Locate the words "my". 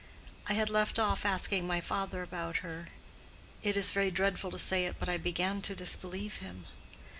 1.67-1.79